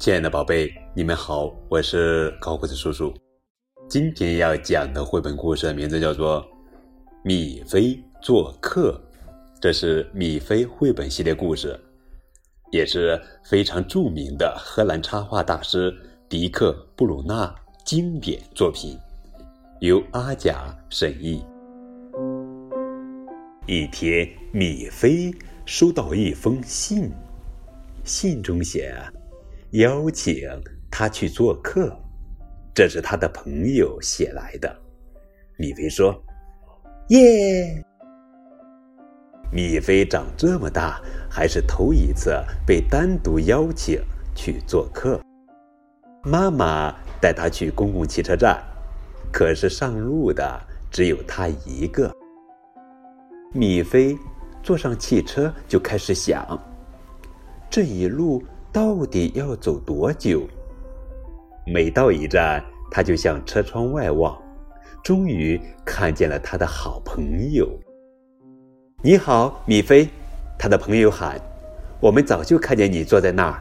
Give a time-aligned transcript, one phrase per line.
[0.00, 3.12] 亲爱的宝贝，你们好，我是高个子叔叔。
[3.86, 6.42] 今天要讲的绘本故事名字叫做
[7.22, 8.98] 《米菲做客》，
[9.60, 11.78] 这是米菲绘本系列故事，
[12.72, 15.94] 也是非常著名的荷兰插画大师
[16.30, 17.54] 迪克·布鲁纳
[17.84, 18.98] 经典作品，
[19.80, 21.44] 由阿甲审译。
[23.66, 25.30] 一天，米菲
[25.66, 27.12] 收到一封信，
[28.02, 28.98] 信中写。
[29.72, 30.48] 邀请
[30.90, 31.96] 他去做客，
[32.74, 34.74] 这是他的朋友写来的。
[35.56, 36.20] 米菲说
[37.10, 37.84] ：“耶！”
[39.52, 44.00] 米菲长这么大，还是头一次被单独邀请
[44.34, 45.20] 去做客。
[46.24, 48.60] 妈妈带他去公共汽车站，
[49.32, 50.60] 可是上路的
[50.90, 52.12] 只有他一个。
[53.52, 54.18] 米菲
[54.64, 56.58] 坐上汽车就开始想：
[57.70, 58.42] 这一路。
[58.72, 60.46] 到底要走多久？
[61.66, 64.40] 每到一站，他就向车窗外望，
[65.02, 67.68] 终于看见了他的好朋友。
[69.02, 70.08] 你好，米菲，
[70.56, 71.40] 他的朋友喊
[72.00, 73.60] ：“我们早就看见你坐在那儿。”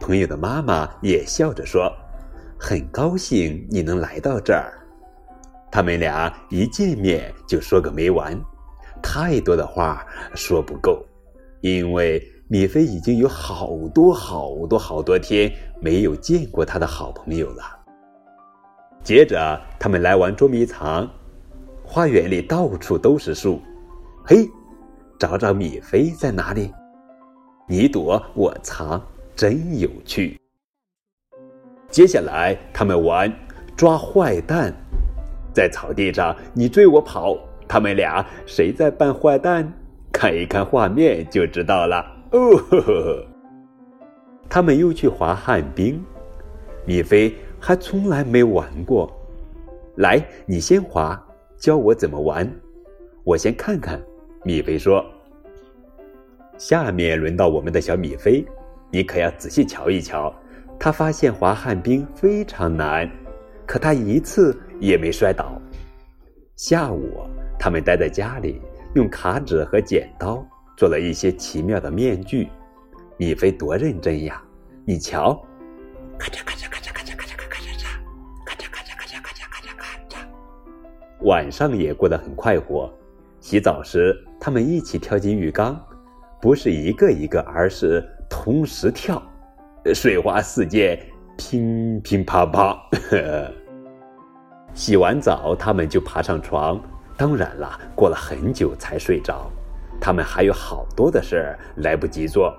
[0.00, 1.92] 朋友的妈妈也笑着说
[2.58, 4.72] ：“很高兴你能来到这儿。”
[5.70, 8.34] 他们俩一见面就说个没完，
[9.02, 11.04] 太多的话说不够，
[11.60, 12.22] 因为。
[12.48, 17.64] 米菲已经有好多好多好多天没有见过他的好朋友了。
[19.02, 21.08] 接着，他们来玩捉迷藏，
[21.84, 23.60] 花园里到处都是树。
[24.24, 24.48] 嘿，
[25.18, 26.72] 找找米菲在哪里？
[27.68, 30.38] 你躲我藏，真有趣。
[31.90, 33.32] 接下来，他们玩
[33.76, 34.72] 抓坏蛋，
[35.52, 37.36] 在草地上你追我跑，
[37.66, 39.72] 他们俩谁在扮坏蛋？
[40.12, 42.04] 看一看画面就知道了。
[42.32, 43.26] 哦呵呵呵，
[44.48, 46.02] 他们又去滑旱冰，
[46.84, 49.10] 米菲还从来没玩过。
[49.96, 51.20] 来，你先滑，
[51.56, 52.50] 教我怎么玩。
[53.24, 54.00] 我先看看。
[54.44, 55.04] 米菲说
[56.58, 58.44] ：“下面轮到我们的小米菲，
[58.90, 60.34] 你可要仔细瞧一瞧。
[60.78, 63.10] 他发现滑旱冰非常难，
[63.66, 65.60] 可他一次也没摔倒。
[66.56, 67.26] 下午，
[67.58, 68.60] 他们待在家里，
[68.94, 72.48] 用卡纸和剪刀。”做了一些奇妙的面具，
[73.16, 74.42] 米菲多认真呀！
[74.84, 75.32] 你瞧，
[76.18, 77.56] 咔嚓咔嚓咔嚓咔嚓咔嚓咔嚓
[78.44, 80.18] 咔嚓咔嚓咔嚓咔嚓咔嚓。
[81.22, 82.92] 晚上也过得很快活，
[83.40, 85.82] 洗澡时他们一起跳进浴缸，
[86.42, 89.22] 不是一个一个，而是同时跳，
[89.94, 91.00] 水花四溅，
[91.38, 92.78] 乒乒乓乓。
[94.74, 96.78] 洗完澡，他们就爬上床，
[97.16, 99.50] 当然了，过了很久才睡着。
[100.00, 102.54] 他们还有好多的事来不及做，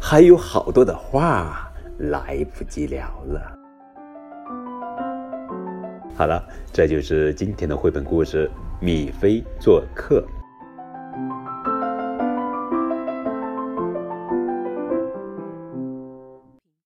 [0.00, 3.54] 还有好多的话来不及聊了。
[6.14, 8.48] 好了，这就是今天的绘本故事
[8.84, 10.20] 《米菲做客》。